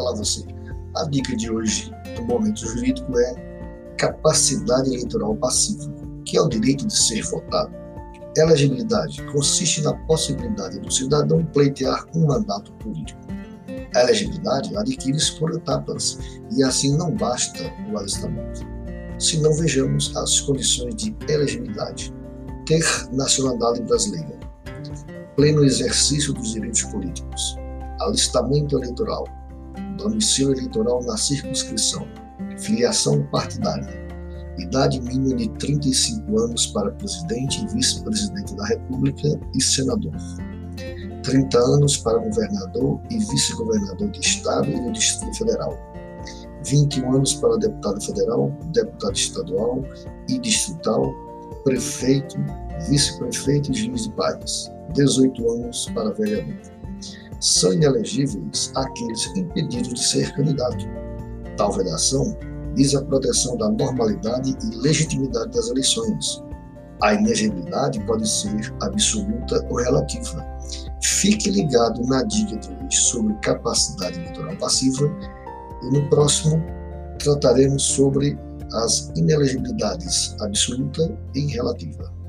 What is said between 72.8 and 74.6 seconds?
sobre capacidade eleitoral